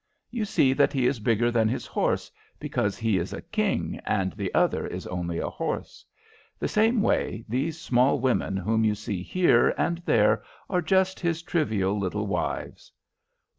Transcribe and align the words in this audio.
You 0.31 0.45
see 0.45 0.73
that 0.73 0.93
he 0.93 1.05
is 1.05 1.19
bigger 1.19 1.51
than 1.51 1.67
his 1.67 1.85
horse, 1.85 2.31
because 2.59 2.97
he 2.97 3.19
is 3.19 3.33
a 3.33 3.41
king 3.43 3.99
and 4.03 4.33
the 4.33 4.51
other 4.55 4.87
is 4.87 5.05
only 5.05 5.37
a 5.37 5.47
horse. 5.51 6.03
The 6.57 6.67
same 6.67 7.03
way, 7.03 7.45
these 7.47 7.79
small 7.79 8.19
women 8.19 8.57
whom 8.57 8.83
you 8.83 8.95
see 8.95 9.21
here 9.21 9.75
and 9.77 9.99
there 9.99 10.41
are 10.71 10.81
just 10.81 11.19
his 11.19 11.43
trivial 11.43 11.99
little 11.99 12.25
wives." 12.25 12.91